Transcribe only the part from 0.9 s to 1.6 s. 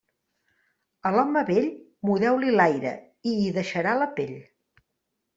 A l'home